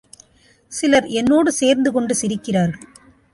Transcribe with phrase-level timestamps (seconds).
[0.71, 2.87] சிலர் என்னோடு சேர்ந்துகொண்டு சிரிக்கிறார்கள்.